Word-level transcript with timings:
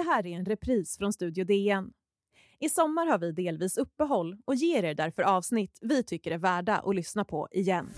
Det 0.00 0.04
här 0.04 0.26
är 0.26 0.36
en 0.36 0.44
repris 0.44 0.98
från 0.98 1.12
Studio 1.12 1.44
DN. 1.44 1.92
I 2.58 2.68
sommar 2.68 3.06
har 3.06 3.18
vi 3.18 3.32
delvis 3.32 3.78
uppehåll 3.78 4.36
och 4.44 4.54
ger 4.54 4.82
er 4.82 4.94
därför 4.94 5.22
avsnitt 5.22 5.78
vi 5.80 6.02
tycker 6.02 6.30
är 6.30 6.38
värda 6.38 6.76
att 6.76 6.94
lyssna 6.94 7.24
på 7.24 7.48
igen. 7.50 7.90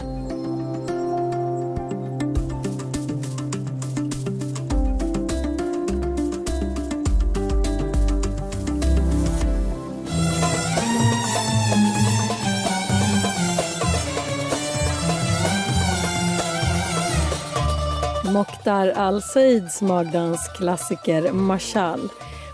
Mokhtar 18.32 18.88
Al-Saids 18.88 19.82
magdansklassiker 19.82 21.32
Mashal. 21.32 22.08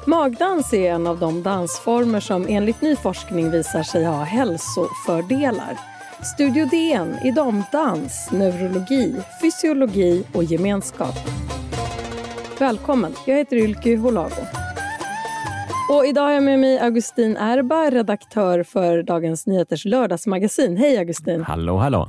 Magdans 0.06 0.72
är 0.72 0.92
en 0.92 1.06
av 1.06 1.18
de 1.18 1.42
dansformer 1.42 2.20
som 2.20 2.46
enligt 2.48 2.80
ny 2.80 2.96
forskning 2.96 3.50
visar 3.50 3.82
sig 3.82 4.04
ha 4.04 4.22
hälsofördelar. 4.24 5.78
Studio 6.34 6.66
DN 6.66 7.16
idag 7.24 7.46
om 7.46 7.62
dans, 7.72 8.30
neurologi, 8.32 9.16
fysiologi 9.42 10.24
och 10.34 10.44
gemenskap. 10.44 11.14
Välkommen, 12.58 13.12
jag 13.26 13.36
heter 13.36 13.56
Ylke 13.56 13.96
Holago. 13.96 14.42
Och 15.90 16.06
idag 16.06 16.22
har 16.22 16.32
jag 16.32 16.42
med 16.42 16.58
mig 16.58 16.78
Augustin 16.78 17.36
Erba, 17.36 17.90
redaktör 17.90 18.62
för 18.62 19.02
Dagens 19.02 19.46
Nyheters 19.46 19.84
lördagsmagasin. 19.84 20.76
Hej 20.76 20.98
Augustin! 20.98 21.44
Hallå, 21.44 21.76
hallå! 21.76 22.08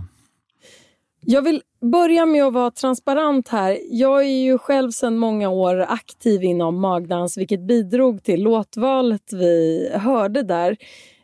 Jag 1.22 1.42
vill 1.42 1.62
börja 1.82 2.26
med 2.26 2.44
att 2.44 2.54
vara 2.54 2.72
transparent 2.72 3.48
här. 3.48 3.80
Jag 3.90 4.22
är 4.22 4.44
ju 4.44 4.58
själv 4.58 4.92
sedan 4.92 5.18
många 5.18 5.50
år 5.50 5.80
aktiv 5.80 6.44
inom 6.44 6.80
magdans 6.80 7.38
vilket 7.38 7.60
bidrog 7.60 8.24
till 8.24 8.44
låtvalet 8.44 9.34
vi 9.34 9.90
hörde 9.94 10.44
där. 10.44 10.78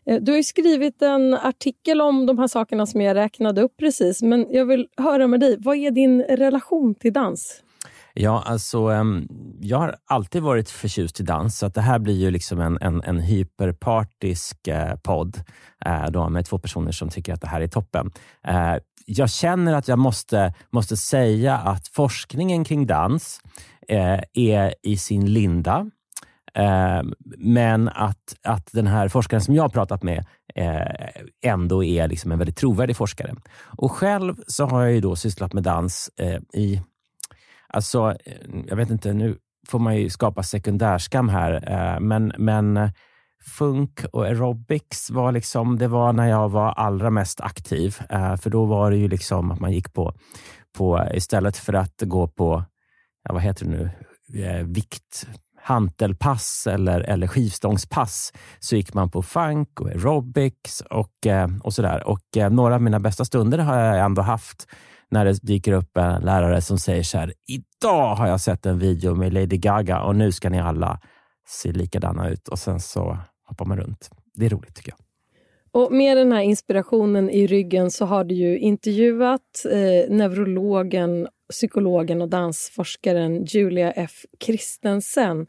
Eh, 0.06 0.22
du 0.22 0.32
har 0.32 0.42
skrivit 0.42 1.02
en 1.02 1.34
artikel 1.34 2.02
om 2.02 2.26
de 2.26 2.40
här 2.40 2.48
sakerna 2.48 2.86
som 2.86 3.02
jag 3.02 3.16
räknade 3.16 3.62
upp 3.62 3.78
precis 3.78 4.22
men 4.22 4.48
jag 4.50 4.66
vill 4.66 4.88
höra 4.98 5.28
med 5.28 5.40
dig, 5.40 5.58
vad 5.60 5.78
är 5.78 5.92
din 5.92 6.22
relation 6.22 6.96
till 6.96 7.14
dans? 7.14 7.62
Ja, 8.18 8.44
alltså, 8.46 8.80
ehm, 8.80 9.28
jag 9.62 9.78
har 9.78 9.96
alltid 10.06 10.42
varit 10.42 10.70
förtjust 10.70 11.20
i 11.20 11.24
dans, 11.24 11.58
så 11.58 11.66
att 11.66 11.74
det 11.74 11.82
här 11.82 12.00
blir 12.00 12.14
ju 12.14 12.32
liksom 12.32 12.62
en, 12.62 12.78
en, 12.82 13.04
en 13.04 13.20
hyperpartisk 13.20 14.68
eh, 14.68 14.96
podd 14.96 15.42
eh, 15.86 16.06
då, 16.06 16.30
med 16.30 16.46
två 16.46 16.60
personer 16.60 16.92
som 16.92 17.10
tycker 17.10 17.34
att 17.34 17.42
det 17.42 17.48
här 17.48 17.62
är 17.62 17.68
toppen. 17.68 18.12
Eh, 18.48 18.76
jag 19.06 19.30
känner 19.30 19.74
att 19.74 19.88
jag 19.88 20.00
måste, 20.00 20.54
måste 20.72 20.98
säga 20.98 21.58
att 21.58 21.88
forskningen 21.88 22.64
kring 22.64 22.88
dans 22.88 23.40
är 24.34 24.74
i 24.84 24.98
sin 24.98 25.34
linda. 25.34 25.90
Ehm, 26.54 27.14
men 27.38 27.90
att, 27.90 28.36
att 28.44 28.70
den 28.72 28.88
här 28.88 29.08
forskaren 29.08 29.42
som 29.42 29.56
jag 29.56 29.64
har 29.64 29.70
pratat 29.70 30.04
med 30.04 30.26
ändå 31.44 31.84
är 31.84 32.08
liksom 32.08 32.32
en 32.32 32.38
väldigt 32.38 32.58
trovärdig 32.58 32.98
forskare. 32.98 33.36
Och 33.78 33.92
Själv 33.92 34.36
så 34.48 34.66
har 34.66 34.82
jag 34.82 34.92
ju 34.92 35.02
då 35.02 35.16
sysslat 35.16 35.54
med 35.54 35.64
dans 35.64 36.10
i, 36.54 36.82
alltså, 37.68 38.16
eh, 38.26 38.38
jag 38.68 38.76
vet 38.76 38.90
inte, 38.90 39.14
nu 39.14 39.38
får 39.68 39.80
man 39.80 39.98
ju 39.98 40.10
skapa 40.10 40.44
sekundärskam 40.44 41.30
här, 41.30 41.72
eh, 41.72 42.00
men, 42.00 42.34
men 42.38 42.78
eh, 42.78 42.90
funk 43.58 44.06
och 44.14 44.26
aerobics 44.26 45.10
var 45.10 45.32
liksom, 45.32 45.78
det 45.78 45.88
var 45.88 46.14
när 46.14 46.30
jag 46.30 46.50
var 46.50 46.72
allra 46.72 47.10
mest 47.10 47.42
aktiv. 47.42 47.92
För 48.42 48.50
då 48.50 48.66
var 48.66 48.92
det 48.92 48.98
ju 48.98 49.08
liksom 49.08 49.52
att 49.52 49.60
man 49.60 49.72
gick 49.72 49.94
på, 49.94 50.14
på 50.78 51.08
istället 51.14 51.58
för 51.58 51.74
att 51.74 52.02
gå 52.02 52.28
på, 52.28 52.64
ja, 53.24 53.34
vad 53.34 53.42
heter 53.42 53.66
det 53.66 53.72
nu, 53.72 53.90
vikt 54.64 55.28
hantelpass 55.62 56.68
eller, 56.68 57.02
eller 57.02 57.28
skivstångspass 57.28 58.34
så 58.60 58.76
gick 58.76 58.94
man 58.94 59.12
på 59.12 59.22
funk 59.22 59.82
och 59.82 59.88
aerobics 59.88 60.82
och, 60.82 61.28
och 61.64 61.74
sådär. 61.74 62.08
Och 62.08 62.52
några 62.52 62.76
av 62.76 62.82
mina 62.82 63.00
bästa 63.00 63.26
stunder 63.26 63.58
har 63.58 63.80
jag 63.80 64.06
ändå 64.06 64.22
haft 64.22 64.68
när 65.12 65.26
det 65.26 65.40
dyker 65.42 65.74
upp 65.74 65.98
en 65.98 66.22
lärare 66.22 66.62
som 66.62 66.78
säger 66.78 67.04
så 67.04 67.18
här, 67.18 67.34
idag 67.48 68.16
har 68.16 68.28
jag 68.28 68.42
sett 68.42 68.66
en 68.66 68.80
video 68.80 69.16
med 69.16 69.34
Lady 69.34 69.58
Gaga 69.58 70.02
och 70.02 70.16
nu 70.16 70.32
ska 70.32 70.50
ni 70.50 70.60
alla 70.60 71.00
se 71.48 71.72
likadana 71.72 72.30
ut. 72.30 72.48
Och 72.48 72.60
sen 72.60 72.80
så 72.80 73.18
hoppar 73.48 73.66
man 73.66 73.78
runt. 73.78 74.10
Det 74.34 74.46
är 74.46 74.50
roligt 74.50 74.76
tycker 74.76 74.92
jag. 74.92 75.00
Och 75.84 75.92
med 75.92 76.18
den 76.18 76.32
här 76.32 76.42
inspirationen 76.42 77.30
i 77.30 77.48
ryggen 77.48 77.92
så 77.92 78.06
har 78.06 78.24
du 78.24 78.36
ju 78.36 78.60
intervjuat 78.60 79.66
eh, 79.72 80.16
neurologen, 80.16 81.28
psykologen 81.50 82.22
och 82.22 82.30
dansforskaren 82.30 83.46
Julia 83.46 83.92
F 83.92 84.12
Christensen 84.44 85.48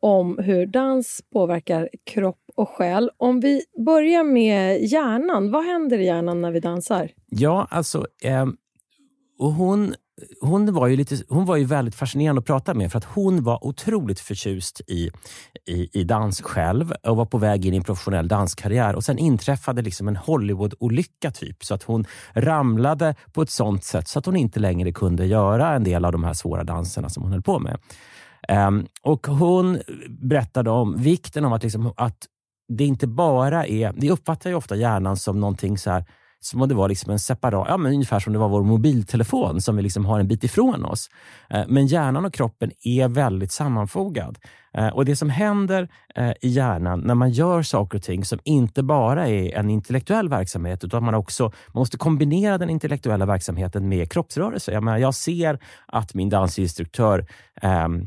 om 0.00 0.38
hur 0.38 0.66
dans 0.66 1.20
påverkar 1.32 1.88
kropp 2.04 2.40
och 2.54 2.68
själ. 2.68 3.10
Om 3.16 3.40
vi 3.40 3.62
börjar 3.86 4.24
med 4.24 4.82
hjärnan, 4.82 5.50
vad 5.50 5.64
händer 5.64 5.98
i 5.98 6.04
hjärnan 6.04 6.40
när 6.40 6.50
vi 6.50 6.60
dansar? 6.60 7.10
Ja, 7.26 7.66
alltså 7.70 8.06
eh, 8.22 8.46
och 9.38 9.52
hon 9.52 9.94
hon 10.40 10.72
var, 10.72 10.86
ju 10.86 10.96
lite, 10.96 11.16
hon 11.28 11.44
var 11.44 11.56
ju 11.56 11.64
väldigt 11.64 11.94
fascinerande 11.94 12.38
att 12.38 12.46
prata 12.46 12.74
med 12.74 12.92
för 12.92 12.98
att 12.98 13.04
hon 13.04 13.42
var 13.42 13.66
otroligt 13.66 14.20
förtjust 14.20 14.80
i, 14.86 15.10
i, 15.66 16.00
i 16.00 16.04
dans 16.04 16.40
själv 16.40 16.92
och 17.02 17.16
var 17.16 17.26
på 17.26 17.38
väg 17.38 17.66
in 17.66 17.74
i 17.74 17.76
en 17.76 17.82
professionell 17.82 18.28
danskarriär. 18.28 18.94
Och 18.94 19.04
Sen 19.04 19.18
inträffade 19.18 19.82
liksom 19.82 20.08
en 20.08 20.16
Hollywood-olycka 20.16 21.30
typ 21.30 21.64
så 21.64 21.74
att 21.74 21.82
hon 21.82 22.04
ramlade 22.34 23.14
på 23.32 23.42
ett 23.42 23.50
sånt 23.50 23.84
sätt 23.84 24.08
så 24.08 24.18
att 24.18 24.26
hon 24.26 24.36
inte 24.36 24.60
längre 24.60 24.92
kunde 24.92 25.26
göra 25.26 25.74
en 25.74 25.84
del 25.84 26.04
av 26.04 26.12
de 26.12 26.24
här 26.24 26.34
svåra 26.34 26.64
danserna 26.64 27.08
som 27.08 27.22
hon 27.22 27.32
höll 27.32 27.42
på 27.42 27.58
med. 27.58 27.78
Um, 28.48 28.86
och 29.02 29.26
Hon 29.26 29.78
berättade 30.08 30.70
om 30.70 30.96
vikten 31.02 31.44
av 31.44 31.52
att, 31.52 31.62
liksom, 31.62 31.92
att 31.96 32.26
det 32.68 32.84
inte 32.84 33.06
bara 33.06 33.66
är... 33.66 33.92
Vi 33.96 34.10
uppfattar 34.10 34.50
ju 34.50 34.56
ofta 34.56 34.76
hjärnan 34.76 35.16
som 35.16 35.40
någonting 35.40 35.78
så 35.78 35.90
här 35.90 36.04
som 36.46 36.62
om 36.62 36.68
det 36.68 36.74
var 36.74 36.88
liksom 36.88 37.12
en 37.12 37.18
separat, 37.18 37.66
ja, 37.68 37.76
men 37.76 37.92
ungefär 37.92 38.20
som 38.20 38.32
det 38.32 38.38
var 38.38 38.48
vår 38.48 38.62
mobiltelefon 38.62 39.60
som 39.60 39.76
vi 39.76 39.82
liksom 39.82 40.04
har 40.04 40.20
en 40.20 40.28
bit 40.28 40.44
ifrån 40.44 40.84
oss. 40.84 41.10
Eh, 41.50 41.64
men 41.68 41.86
hjärnan 41.86 42.24
och 42.24 42.34
kroppen 42.34 42.70
är 42.82 43.08
väldigt 43.08 43.52
sammanfogad. 43.52 44.38
Eh, 44.74 44.88
och 44.88 45.04
Det 45.04 45.16
som 45.16 45.30
händer 45.30 45.88
eh, 46.14 46.30
i 46.40 46.48
hjärnan 46.48 47.00
när 47.00 47.14
man 47.14 47.30
gör 47.30 47.62
saker 47.62 47.98
och 47.98 48.04
ting 48.04 48.24
som 48.24 48.38
inte 48.44 48.82
bara 48.82 49.28
är 49.28 49.54
en 49.54 49.70
intellektuell 49.70 50.28
verksamhet, 50.28 50.84
utan 50.84 51.04
man 51.04 51.14
också 51.14 51.42
man 51.42 51.80
måste 51.80 51.98
kombinera 51.98 52.58
den 52.58 52.70
intellektuella 52.70 53.26
verksamheten 53.26 53.88
med 53.88 54.12
kroppsrörelse. 54.12 54.72
Jag, 54.72 54.82
menar, 54.82 54.98
jag 54.98 55.14
ser 55.14 55.58
att 55.86 56.14
min 56.14 56.28
dansinstruktör 56.28 57.26
ehm, 57.62 58.06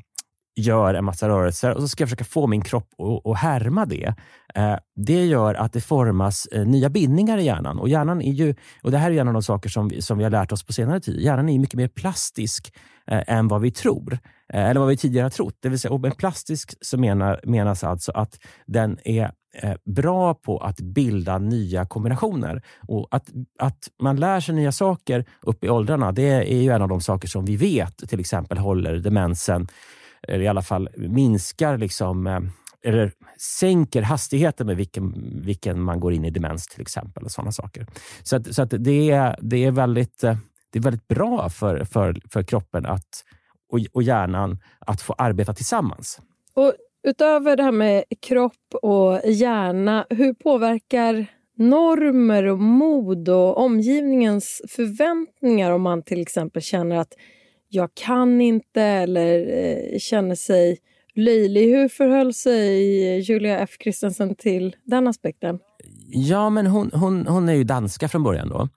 gör 0.59 0.93
en 0.93 1.05
massa 1.05 1.29
rörelser 1.29 1.73
och 1.73 1.81
så 1.81 1.87
ska 1.87 2.01
jag 2.01 2.09
försöka 2.09 2.23
få 2.23 2.47
min 2.47 2.61
kropp 2.61 2.89
att 3.25 3.37
härma 3.37 3.85
det. 3.85 4.13
Eh, 4.55 4.75
det 4.95 5.25
gör 5.25 5.55
att 5.55 5.73
det 5.73 5.81
formas 5.81 6.45
eh, 6.45 6.65
nya 6.65 6.89
bindningar 6.89 7.37
i 7.37 7.43
hjärnan. 7.43 7.79
Och 7.79 7.89
hjärnan 7.89 8.21
är 8.21 8.31
ju, 8.31 8.55
och 8.83 8.91
Det 8.91 8.97
här 8.97 9.11
är 9.11 9.21
en 9.21 9.27
av 9.27 9.33
de 9.33 9.43
saker 9.43 9.69
som 9.69 9.87
vi, 9.87 10.01
som 10.01 10.17
vi 10.17 10.23
har 10.23 10.31
lärt 10.31 10.51
oss 10.51 10.63
på 10.63 10.73
senare 10.73 10.99
tid. 10.99 11.21
Hjärnan 11.21 11.49
är 11.49 11.59
mycket 11.59 11.75
mer 11.75 11.87
plastisk 11.87 12.73
eh, 13.07 13.21
än 13.27 13.47
vad 13.47 13.61
vi 13.61 13.71
tror. 13.71 14.19
eller 14.53 14.79
vad 14.79 14.89
vi 14.89 14.97
tidigare 14.97 15.25
har 15.25 15.29
trott. 15.29 15.55
Det 15.59 15.69
vill 15.69 15.79
säga, 15.79 15.91
och 15.91 16.01
med 16.01 16.17
plastisk 16.17 16.75
så 16.81 16.97
menar, 16.97 17.39
menas 17.43 17.83
alltså 17.83 18.11
att 18.11 18.39
den 18.65 18.97
är 19.03 19.31
bra 19.85 20.33
på 20.33 20.57
att 20.57 20.81
bilda 20.81 21.37
nya 21.37 21.85
kombinationer. 21.85 22.61
Och 22.87 23.07
att, 23.11 23.29
att 23.59 23.77
man 24.01 24.15
lär 24.15 24.39
sig 24.39 24.55
nya 24.55 24.71
saker 24.71 25.25
upp 25.41 25.63
i 25.63 25.69
åldrarna, 25.69 26.11
det 26.11 26.53
är 26.53 26.61
ju 26.61 26.69
en 26.69 26.81
av 26.81 26.89
de 26.89 27.01
saker 27.01 27.27
som 27.27 27.45
vi 27.45 27.55
vet 27.55 28.09
till 28.09 28.19
exempel 28.19 28.57
håller 28.57 28.95
demensen 28.95 29.67
eller 30.27 30.41
i 30.43 30.47
alla 30.47 30.61
fall 30.61 30.89
minskar 30.95 31.77
liksom, 31.77 32.27
eh, 32.27 32.39
eller 32.83 33.11
sänker 33.59 34.01
hastigheten 34.01 34.67
med 34.67 34.77
vilken, 34.77 35.13
vilken 35.45 35.81
man 35.81 35.99
går 35.99 36.13
in 36.13 36.25
i 36.25 36.29
demens 36.29 36.67
till 36.67 36.81
exempel. 36.81 37.23
och 37.23 37.31
sådana 37.31 37.51
saker. 37.51 37.87
Så, 38.23 38.35
att, 38.35 38.55
så 38.55 38.61
att 38.61 38.73
det, 38.79 39.11
är, 39.11 39.35
det, 39.41 39.65
är 39.65 39.71
väldigt, 39.71 40.23
eh, 40.23 40.37
det 40.69 40.79
är 40.79 40.83
väldigt 40.83 41.07
bra 41.07 41.49
för, 41.49 41.85
för, 41.85 42.15
för 42.29 42.43
kroppen 42.43 42.85
att, 42.85 43.23
och, 43.71 43.79
och 43.93 44.03
hjärnan 44.03 44.59
att 44.79 45.01
få 45.01 45.13
arbeta 45.13 45.53
tillsammans. 45.53 46.21
Och 46.53 46.73
Utöver 47.03 47.55
det 47.55 47.63
här 47.63 47.71
med 47.71 48.03
kropp 48.21 48.75
och 48.81 49.21
hjärna, 49.25 50.05
hur 50.09 50.33
påverkar 50.33 51.25
normer 51.55 52.43
och 52.43 52.59
mod 52.59 53.29
och 53.29 53.57
omgivningens 53.57 54.61
förväntningar 54.67 55.71
om 55.71 55.81
man 55.81 56.03
till 56.03 56.21
exempel 56.21 56.61
känner 56.61 56.95
att 56.95 57.13
jag 57.69 57.89
kan 57.93 58.41
inte 58.41 58.81
eller 58.81 59.39
eh, 59.39 59.99
känner 59.99 60.35
sig 60.35 60.77
löjlig. 61.15 61.67
Hur 61.67 61.89
förhöll 61.89 62.33
sig 62.33 63.07
eh, 63.07 63.19
Julia 63.19 63.59
F 63.59 63.69
Christensen 63.83 64.35
till 64.35 64.75
den 64.83 65.07
aspekten? 65.07 65.59
Ja, 66.07 66.49
men 66.49 66.67
hon, 66.67 66.91
hon, 66.93 67.27
hon 67.27 67.49
är 67.49 67.53
ju 67.53 67.63
danska 67.63 68.07
från 68.07 68.23
början 68.23 68.49
då. 68.49 68.67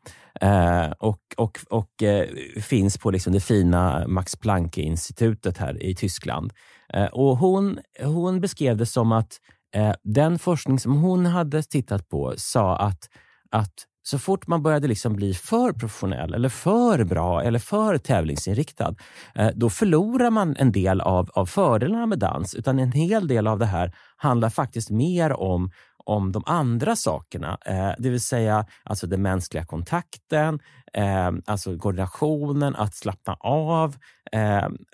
Eh, 0.40 0.90
och 0.90 1.18
och, 1.36 1.58
och 1.70 2.02
eh, 2.02 2.28
finns 2.62 2.98
på 2.98 3.10
liksom 3.10 3.32
det 3.32 3.40
fina 3.40 4.08
Max 4.08 4.36
Planck-institutet 4.36 5.58
här 5.58 5.82
i 5.82 5.94
Tyskland. 5.94 6.52
Eh, 6.94 7.06
och 7.06 7.36
hon, 7.36 7.78
hon 8.02 8.40
beskrev 8.40 8.76
det 8.76 8.86
som 8.86 9.12
att 9.12 9.38
eh, 9.74 9.94
den 10.02 10.38
forskning 10.38 10.78
som 10.78 10.96
hon 10.96 11.26
hade 11.26 11.62
tittat 11.62 12.08
på 12.08 12.34
sa 12.36 12.76
att, 12.76 13.08
att 13.50 13.74
så 14.02 14.18
fort 14.18 14.46
man 14.46 14.62
började 14.62 14.88
liksom 14.88 15.16
bli 15.16 15.34
för 15.34 15.72
professionell 15.72 16.34
eller 16.34 16.48
för 16.48 17.04
bra 17.04 17.42
eller 17.42 17.58
för 17.58 17.98
tävlingsinriktad, 17.98 18.94
eh, 19.34 19.50
då 19.54 19.70
förlorar 19.70 20.30
man 20.30 20.56
en 20.56 20.72
del 20.72 21.00
av, 21.00 21.30
av 21.34 21.46
fördelarna 21.46 22.06
med 22.06 22.18
dans. 22.18 22.54
Utan 22.54 22.78
en 22.78 22.92
hel 22.92 23.28
del 23.28 23.46
av 23.46 23.58
det 23.58 23.66
här 23.66 23.92
handlar 24.16 24.50
faktiskt 24.50 24.90
mer 24.90 25.32
om 25.32 25.70
om 26.04 26.32
de 26.32 26.42
andra 26.46 26.96
sakerna, 26.96 27.58
eh, 27.66 27.90
det 27.98 28.10
vill 28.10 28.20
säga 28.20 28.66
alltså 28.82 29.06
den 29.06 29.22
mänskliga 29.22 29.64
kontakten, 29.64 30.58
eh, 30.92 31.30
alltså 31.46 31.78
koordinationen, 31.78 32.76
att 32.76 32.94
slappna 32.94 33.36
av, 33.40 33.96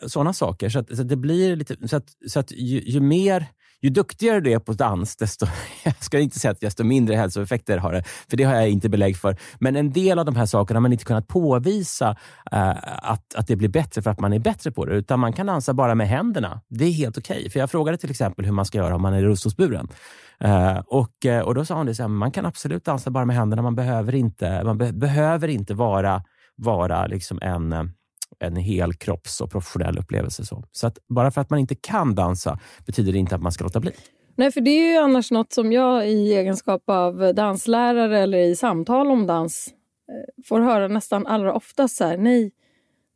sådana 0.07 0.33
saker. 0.33 0.69
Så, 0.69 0.79
att, 0.79 0.97
så 0.97 1.03
att 1.03 1.09
det 1.09 1.17
blir 1.17 1.57
lite, 1.57 1.89
så 1.89 1.97
att, 1.97 2.09
så 2.29 2.41
att 2.41 2.53
ju, 2.53 2.81
ju 2.81 3.01
mer 3.01 3.47
ju 3.83 3.91
duktigare 3.91 4.41
du 4.41 4.53
är 4.53 4.59
på 4.59 4.73
dans, 4.73 5.17
desto, 5.17 5.47
jag 5.85 6.05
ska 6.05 6.19
inte 6.19 6.39
säga 6.39 6.53
att 6.53 6.61
desto 6.61 6.85
mindre 6.85 7.17
hälsoeffekter 7.17 7.79
har 7.79 7.93
det, 7.93 8.03
för 8.31 8.37
det 8.37 8.45
har 8.45 8.55
jag 8.55 8.69
inte 8.69 8.89
belägg 8.89 9.17
för. 9.17 9.37
Men 9.61 9.77
en 9.77 9.93
del 9.93 10.19
av 10.19 10.25
de 10.25 10.37
här 10.37 10.47
sakerna 10.47 10.77
har 10.77 10.83
man 10.83 10.93
inte 10.93 11.05
kunnat 11.05 11.29
påvisa 11.29 12.17
eh, 12.53 12.71
att, 13.03 13.35
att 13.35 13.47
det 13.47 13.57
blir 13.57 13.69
bättre 13.69 14.03
för 14.03 14.11
att 14.11 14.21
man 14.21 14.33
är 14.33 14.39
bättre 14.39 14.71
på 14.71 14.85
det, 14.85 14.95
utan 14.95 15.21
man 15.21 15.33
kan 15.33 15.47
dansa 15.47 15.75
bara 15.75 15.95
med 15.95 16.09
händerna. 16.09 16.61
Det 16.69 16.85
är 16.85 16.93
helt 16.93 17.19
okej. 17.19 17.37
Okay. 17.37 17.51
För 17.51 17.61
jag 17.61 17.71
frågade 17.71 17.99
till 17.99 18.11
exempel 18.11 18.45
hur 18.45 18.53
man 18.53 18.65
ska 18.65 18.79
göra 18.79 18.95
om 18.95 19.03
man 19.03 19.15
är 19.15 19.23
rullstolsburen. 19.23 19.89
Uh, 20.45 20.51
eh, 20.51 20.79
och, 20.79 21.27
eh, 21.27 21.41
och 21.41 21.55
då 21.55 21.65
sa 21.65 21.75
hon 21.75 21.87
det 21.87 21.99
här, 21.99 22.09
man 22.09 22.31
kan 22.31 22.47
absolut 22.47 22.85
dansa 22.85 23.11
bara 23.11 23.25
med 23.25 23.37
händerna. 23.37 23.63
Man 23.63 23.75
behöver 23.75 24.15
inte, 24.15 24.65
man 24.65 24.79
be 24.79 24.93
behöver 24.93 25.49
inte 25.49 25.75
vara, 25.75 26.23
vara 26.57 27.07
liksom 27.07 27.39
en 27.43 27.73
eh, 27.73 27.85
en 28.39 28.57
helkropps 28.57 29.41
och 29.41 29.51
professionell 29.51 29.99
upplevelse. 29.99 30.45
Så, 30.45 30.65
så 30.73 30.87
att 30.87 30.99
bara 31.09 31.31
för 31.31 31.41
att 31.41 31.51
man 31.51 31.59
inte 31.59 31.75
kan 31.75 32.15
dansa 32.15 32.59
betyder 32.87 33.13
det 33.13 33.19
inte 33.19 33.35
att 33.35 33.43
man 33.43 33.53
ska 33.53 33.65
låta 33.65 33.81
bli. 33.81 33.93
Nej, 34.37 34.53
för 34.53 34.61
det 34.61 34.71
är 34.71 34.93
ju 34.93 34.99
annars 34.99 35.31
något 35.31 35.53
som 35.53 35.73
jag 35.73 36.09
i 36.09 36.35
egenskap 36.35 36.83
av 36.87 37.35
danslärare 37.35 38.19
eller 38.19 38.39
i 38.39 38.57
samtal 38.57 39.11
om 39.11 39.27
dans 39.27 39.69
eh, 40.13 40.45
får 40.45 40.61
höra 40.61 40.89
nästan 40.89 41.27
allra 41.27 41.55
oftast 41.55 41.97
så 41.97 42.05
här, 42.05 42.17
nej, 42.17 42.53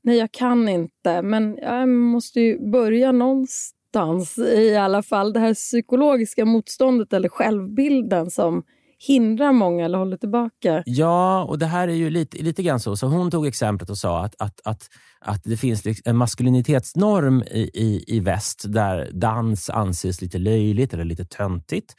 nej 0.02 0.16
jag 0.16 0.32
kan 0.32 0.68
inte, 0.68 1.22
men 1.22 1.58
jag 1.62 1.88
måste 1.88 2.40
ju 2.40 2.70
börja 2.70 3.12
någonstans 3.12 4.38
i 4.38 4.76
alla 4.76 5.02
fall. 5.02 5.32
Det 5.32 5.40
här 5.40 5.54
psykologiska 5.54 6.44
motståndet 6.44 7.12
eller 7.12 7.28
självbilden 7.28 8.30
som 8.30 8.62
hindrar 9.06 9.52
många 9.52 9.84
eller 9.84 9.98
håller 9.98 10.16
tillbaka. 10.16 10.82
Ja, 10.86 11.44
och 11.44 11.58
det 11.58 11.66
här 11.66 11.88
är 11.88 11.92
ju 11.92 12.10
lite, 12.10 12.42
lite 12.42 12.62
grann 12.62 12.80
så. 12.80 12.96
så 12.96 13.06
hon 13.06 13.30
tog 13.30 13.46
exemplet 13.46 13.90
och 13.90 13.98
sa 13.98 14.24
att, 14.24 14.34
att, 14.38 14.60
att, 14.64 14.88
att 15.20 15.44
det 15.44 15.56
finns 15.56 15.84
liksom 15.84 16.10
en 16.10 16.16
maskulinitetsnorm 16.16 17.42
i, 17.42 17.70
i, 17.74 18.04
i 18.06 18.20
väst 18.20 18.64
där 18.68 19.10
dans 19.12 19.70
anses 19.70 20.22
lite 20.22 20.38
löjligt 20.38 20.94
eller 20.94 21.04
lite 21.04 21.24
töntigt. 21.24 21.96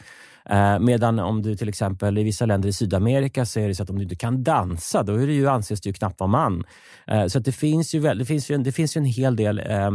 Eh, 0.49 0.79
medan 0.79 1.19
om 1.19 1.41
du 1.41 1.55
till 1.55 1.69
exempel 1.69 2.17
i 2.17 2.23
vissa 2.23 2.45
länder 2.45 2.69
i 2.69 2.73
Sydamerika 2.73 3.45
så 3.45 3.59
är 3.59 3.67
det 3.67 3.75
så 3.75 3.83
att 3.83 3.89
om 3.89 3.95
du 3.95 4.03
inte 4.03 4.15
kan 4.15 4.43
dansa, 4.43 5.03
då 5.03 5.15
är 5.15 5.27
det 5.27 5.33
ju, 5.33 5.47
anses 5.47 5.81
du 5.81 5.89
ju 5.89 5.93
knappt 5.93 6.19
vara 6.19 6.31
man. 6.31 6.63
Eh, 7.07 7.27
så 7.27 7.39
att 7.39 7.45
det, 7.45 7.51
finns 7.51 7.95
ju, 7.95 8.01
det, 8.01 8.25
finns 8.25 8.51
ju 8.51 8.55
en, 8.55 8.63
det 8.63 8.71
finns 8.71 8.97
ju 8.97 8.99
en 8.99 9.05
hel 9.05 9.35
del 9.35 9.59
eh, 9.59 9.91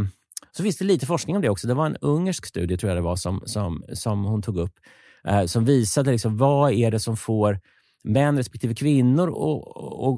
så 0.52 0.62
finns 0.62 0.76
det 0.76 0.84
lite 0.84 1.06
forskning 1.06 1.36
om 1.36 1.42
det 1.42 1.48
också. 1.48 1.68
Det 1.68 1.74
var 1.74 1.86
en 1.86 1.96
ungersk 1.96 2.46
studie 2.46 2.76
tror 2.76 2.90
jag 2.90 2.96
det 2.96 3.02
var 3.02 3.16
som, 3.16 3.42
som, 3.46 3.84
som 3.92 4.24
hon 4.24 4.42
tog 4.42 4.56
upp 4.56 4.74
eh, 5.24 5.44
som 5.44 5.64
visade 5.64 6.10
liksom, 6.12 6.36
vad 6.36 6.72
är 6.72 6.90
det 6.90 7.00
som 7.00 7.16
får 7.16 7.60
män 8.04 8.36
respektive 8.36 8.74
kvinnor 8.74 9.28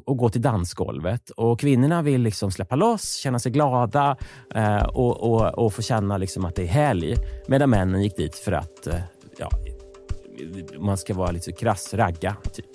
att 0.07 0.19
gå 0.19 0.29
till 0.29 0.43
dansgolvet. 0.43 1.31
Och 1.31 1.61
Kvinnorna 1.61 2.03
vill 2.03 2.23
liksom 2.23 2.51
släppa 2.51 2.77
loss, 2.77 3.15
känna 3.15 3.39
sig 3.39 3.53
glada 3.53 4.17
eh, 4.55 4.83
och, 4.83 5.33
och, 5.33 5.59
och, 5.59 5.73
få 5.73 5.83
känna 5.83 6.19
liksom 6.19 6.45
att 6.45 6.57
det 6.57 6.63
är 6.63 6.67
helg. 6.67 7.17
Medan 7.49 7.71
männen 7.71 8.03
gick 8.03 8.17
dit 8.17 8.35
för 8.35 8.53
att, 8.53 8.87
eh, 8.87 9.01
ja, 9.39 9.51
man 10.79 10.97
ska 10.97 11.15
vara 11.15 11.31
lite 11.31 11.53
krass, 11.53 11.95
ragga. 11.95 12.37
Typ. 12.53 12.70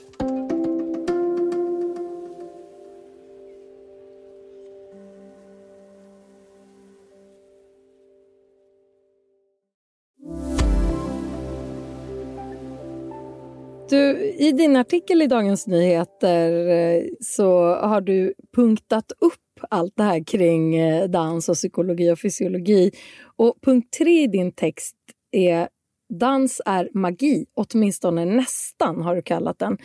Du, 13.89 14.33
I 14.37 14.51
din 14.51 14.75
artikel 14.75 15.21
i 15.21 15.27
Dagens 15.27 15.67
Nyheter 15.67 16.67
eh, 16.67 17.03
så 17.19 17.75
har 17.75 18.01
du 18.01 18.33
punktat 18.55 19.11
upp 19.19 19.65
allt 19.69 19.93
det 19.97 20.03
här 20.03 20.23
kring 20.23 20.75
eh, 20.75 21.09
dans 21.09 21.49
och 21.49 21.55
psykologi 21.55 22.11
och 22.11 22.19
fysiologi. 22.19 22.91
Och 23.35 23.55
punkt 23.61 23.93
tre 23.97 24.23
i 24.23 24.27
din 24.27 24.51
text 24.51 24.95
är 25.31 25.67
Dans 26.19 26.61
är 26.65 26.89
magi, 26.93 27.45
åtminstone 27.53 28.25
nästan 28.25 29.01
har 29.01 29.15
du 29.15 29.21
kallat 29.21 29.59
den. 29.59 29.77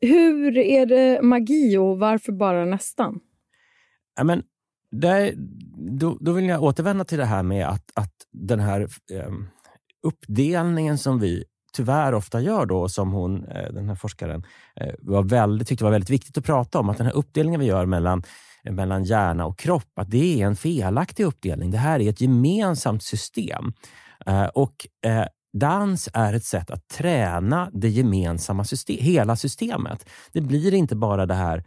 Hur 0.00 0.58
är 0.58 0.86
det 0.86 1.22
magi 1.22 1.76
och 1.76 1.98
varför 1.98 2.32
bara 2.32 2.64
nästan? 2.64 3.20
Ja, 4.16 4.24
men 4.24 4.42
där, 4.90 5.34
då, 5.98 6.16
då 6.20 6.32
vill 6.32 6.44
jag 6.44 6.62
återvända 6.62 7.04
till 7.04 7.18
det 7.18 7.24
här 7.24 7.42
med 7.42 7.68
att, 7.68 7.90
att 7.94 8.14
den 8.32 8.60
här 8.60 8.80
eh, 9.12 9.32
uppdelningen 10.02 10.98
som 10.98 11.20
vi 11.20 11.44
tyvärr 11.72 12.14
ofta 12.14 12.40
gör 12.40 12.66
då, 12.66 12.88
som 12.88 13.12
hon, 13.12 13.44
eh, 13.44 13.72
den 13.72 13.88
här 13.88 13.94
forskaren 13.94 14.44
eh, 14.76 14.94
var 14.98 15.22
väldigt, 15.22 15.68
tyckte 15.68 15.84
var 15.84 15.90
väldigt 15.90 16.10
viktigt 16.10 16.38
att 16.38 16.44
prata 16.44 16.78
om, 16.78 16.88
att 16.88 16.96
den 16.96 17.06
här 17.06 17.16
uppdelningen 17.16 17.60
vi 17.60 17.66
gör 17.66 17.86
mellan 17.86 18.22
eh, 18.64 18.72
mellan 18.72 19.04
hjärna 19.04 19.46
och 19.46 19.58
kropp, 19.58 19.98
att 19.98 20.10
det 20.10 20.42
är 20.42 20.46
en 20.46 20.56
felaktig 20.56 21.24
uppdelning. 21.24 21.70
Det 21.70 21.78
här 21.78 22.00
är 22.00 22.10
ett 22.10 22.20
gemensamt 22.20 23.02
system. 23.02 23.72
Och 24.54 24.86
Dans 25.52 26.08
är 26.14 26.34
ett 26.34 26.44
sätt 26.44 26.70
att 26.70 26.88
träna 26.88 27.70
det 27.72 27.88
gemensamma 27.88 28.64
system, 28.64 28.96
hela 29.00 29.36
systemet. 29.36 30.08
Det 30.32 30.40
blir 30.40 30.74
inte 30.74 30.96
bara 30.96 31.26
det 31.26 31.34
här 31.34 31.64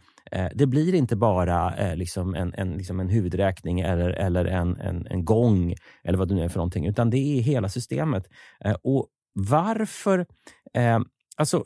det 0.54 0.66
blir 0.66 0.94
inte 0.94 1.16
bara 1.16 1.74
liksom 1.94 2.34
en, 2.34 2.54
en, 2.54 2.72
liksom 2.72 3.00
en 3.00 3.08
huvudräkning 3.08 3.80
eller, 3.80 4.10
eller 4.10 4.44
en, 4.44 4.80
en, 4.80 5.06
en 5.06 5.24
gång 5.24 5.74
eller 6.04 6.18
vad 6.18 6.28
det 6.28 6.34
nu 6.34 6.42
är 6.44 6.48
för 6.48 6.58
någonting, 6.58 6.86
utan 6.86 7.10
det 7.10 7.38
är 7.38 7.42
hela 7.42 7.68
systemet. 7.68 8.28
Och 8.82 9.08
varför... 9.34 10.26
Eh, 10.74 11.00
alltså, 11.36 11.64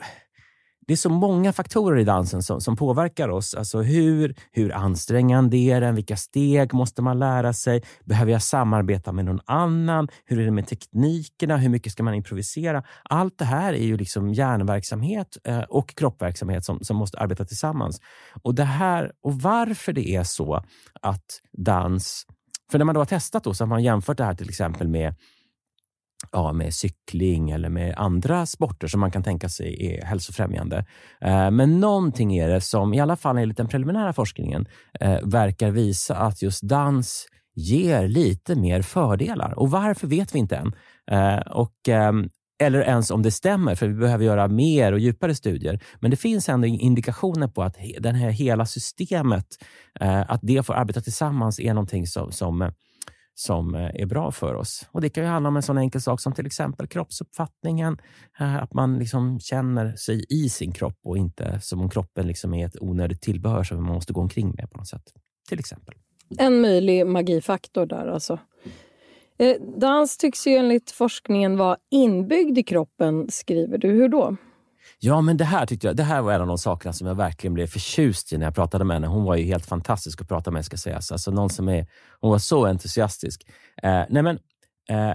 det 0.88 0.94
är 0.94 0.96
så 0.96 1.10
många 1.10 1.52
faktorer 1.52 2.00
i 2.00 2.04
dansen 2.04 2.42
som, 2.42 2.60
som 2.60 2.76
påverkar 2.76 3.28
oss. 3.28 3.54
Alltså 3.54 3.82
hur, 3.82 4.34
hur 4.52 4.74
ansträngande 4.74 5.56
är 5.56 5.80
den? 5.80 5.94
Vilka 5.94 6.16
steg 6.16 6.74
måste 6.74 7.02
man 7.02 7.18
lära 7.18 7.52
sig? 7.52 7.82
Behöver 8.04 8.32
jag 8.32 8.42
samarbeta 8.42 9.12
med 9.12 9.24
någon 9.24 9.40
annan? 9.46 10.08
Hur 10.24 10.40
är 10.40 10.44
det 10.44 10.50
med 10.50 10.66
teknikerna? 10.66 11.56
Hur 11.56 11.68
mycket 11.68 11.92
ska 11.92 12.02
man 12.02 12.14
improvisera? 12.14 12.82
Allt 13.04 13.38
det 13.38 13.44
här 13.44 13.72
är 13.72 13.84
ju 13.84 13.96
liksom 13.96 14.28
hjärnverksamhet 14.28 15.36
eh, 15.44 15.60
och 15.60 15.94
kroppverksamhet 15.94 16.64
som, 16.64 16.78
som 16.82 16.96
måste 16.96 17.18
arbeta 17.18 17.44
tillsammans. 17.44 18.00
Och 18.42 18.54
det 18.54 18.64
här 18.64 19.12
och 19.22 19.34
Varför 19.34 19.92
det 19.92 20.08
är 20.08 20.24
så 20.24 20.64
att 21.02 21.40
dans... 21.52 22.26
För 22.70 22.78
när 22.78 22.84
man 22.84 22.94
då 22.94 23.00
har 23.00 23.06
testat 23.06 23.44
då, 23.44 23.54
så 23.54 23.64
har 23.64 23.68
man 23.68 23.82
jämfört 23.82 24.16
det 24.16 24.24
här 24.24 24.34
till 24.34 24.48
exempel 24.48 24.88
med 24.88 25.14
ja, 26.32 26.52
med 26.52 26.74
cykling 26.74 27.50
eller 27.50 27.68
med 27.68 27.94
andra 27.96 28.46
sporter 28.46 28.88
som 28.88 29.00
man 29.00 29.10
kan 29.10 29.22
tänka 29.22 29.48
sig 29.48 29.86
är 29.86 30.04
hälsofrämjande. 30.04 30.86
Eh, 31.20 31.50
men 31.50 31.80
någonting 31.80 32.36
är 32.36 32.48
det 32.48 32.60
som, 32.60 32.94
i 32.94 33.00
alla 33.00 33.16
fall 33.16 33.38
enligt 33.38 33.56
den 33.56 33.68
preliminära 33.68 34.12
forskningen, 34.12 34.66
eh, 35.00 35.18
verkar 35.22 35.70
visa 35.70 36.16
att 36.16 36.42
just 36.42 36.62
dans 36.62 37.26
ger 37.54 38.08
lite 38.08 38.54
mer 38.54 38.82
fördelar. 38.82 39.58
Och 39.58 39.70
varför 39.70 40.06
vet 40.06 40.34
vi 40.34 40.38
inte 40.38 40.56
än. 40.56 40.72
Eh, 41.10 41.38
och, 41.38 41.88
ehm, 41.88 42.28
eller 42.62 42.80
ens 42.80 43.10
om 43.10 43.22
det 43.22 43.30
stämmer, 43.30 43.74
för 43.74 43.88
vi 43.88 43.94
behöver 43.94 44.24
göra 44.24 44.48
mer 44.48 44.92
och 44.92 44.98
djupare 44.98 45.34
studier. 45.34 45.80
Men 46.00 46.10
det 46.10 46.16
finns 46.16 46.48
ändå 46.48 46.66
indikationer 46.66 47.48
på 47.48 47.62
att 47.62 47.76
det 48.00 48.10
här 48.10 48.30
hela 48.30 48.66
systemet, 48.66 49.46
att 50.00 50.40
det 50.42 50.66
får 50.66 50.74
arbeta 50.74 51.00
tillsammans 51.00 51.60
är 51.60 51.74
någonting 51.74 52.06
som, 52.06 52.32
som 52.32 52.72
som 53.38 53.74
eh, 53.74 53.90
är 53.94 54.06
bra 54.06 54.32
för 54.32 54.54
oss. 54.54 54.88
Och 54.92 55.00
Det 55.00 55.10
kan 55.10 55.24
ju 55.24 55.30
handla 55.30 55.48
om 55.48 55.56
en 55.56 55.62
sån 55.62 55.78
enkel 55.78 56.00
sak 56.00 56.20
som 56.20 56.32
till 56.32 56.46
exempel 56.46 56.86
kroppsuppfattningen. 56.86 57.98
Eh, 58.40 58.56
att 58.56 58.74
man 58.74 58.98
liksom 58.98 59.40
känner 59.40 59.96
sig 59.96 60.24
i 60.28 60.48
sin 60.48 60.72
kropp 60.72 60.98
och 61.04 61.18
inte 61.18 61.60
som 61.60 61.80
om 61.80 61.90
kroppen 61.90 62.26
liksom 62.26 62.54
är 62.54 62.66
ett 62.66 62.76
onödigt 62.82 63.20
tillbehör 63.20 63.64
som 63.64 63.84
man 63.84 63.94
måste 63.94 64.12
gå 64.12 64.20
omkring 64.20 64.54
med 64.56 64.70
på 64.70 64.78
något 64.78 64.88
sätt. 64.88 65.02
Till 65.48 65.58
exempel. 65.58 65.94
En 66.38 66.60
möjlig 66.60 67.06
magifaktor 67.06 67.86
där 67.86 68.06
alltså. 68.06 68.38
Eh, 69.38 69.56
dans 69.76 70.16
tycks 70.16 70.46
ju 70.46 70.52
enligt 70.52 70.90
forskningen 70.90 71.56
vara 71.56 71.76
inbyggd 71.90 72.58
i 72.58 72.62
kroppen, 72.62 73.30
skriver 73.30 73.78
du. 73.78 73.88
Hur 73.88 74.08
då? 74.08 74.36
Ja, 75.00 75.20
men 75.20 75.36
det 75.36 75.44
här 75.44 75.66
tyckte 75.66 75.86
jag, 75.86 75.96
det 75.96 76.02
här 76.02 76.22
var 76.22 76.32
en 76.32 76.40
av 76.40 76.46
de 76.46 76.58
sakerna 76.58 76.92
som 76.92 77.06
jag 77.06 77.14
verkligen 77.14 77.54
blev 77.54 77.66
förtjust 77.66 78.32
i 78.32 78.38
när 78.38 78.46
jag 78.46 78.54
pratade 78.54 78.84
med 78.84 78.96
henne. 78.96 79.06
Hon 79.06 79.24
var 79.24 79.36
ju 79.36 79.44
helt 79.44 79.66
fantastisk 79.66 80.20
att 80.20 80.28
prata 80.28 80.50
med, 80.50 80.64
ska 80.64 80.76
sägas. 80.76 81.12
Alltså 81.12 81.30
någon 81.30 81.50
som 81.50 81.68
är, 81.68 81.86
hon 82.20 82.30
var 82.30 82.38
så 82.38 82.66
entusiastisk. 82.66 83.48
Eh, 83.82 84.02
nej 84.08 84.22
men, 84.22 84.38
eh, 84.88 85.14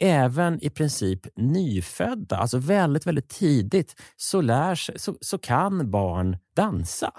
även 0.00 0.64
i 0.64 0.70
princip 0.70 1.20
nyfödda, 1.36 2.36
alltså 2.36 2.58
väldigt, 2.58 3.06
väldigt 3.06 3.28
tidigt, 3.28 4.00
så, 4.16 4.40
lär 4.40 4.74
så, 4.74 5.14
så 5.20 5.38
kan 5.38 5.90
barn 5.90 6.36
dansa. 6.56 7.12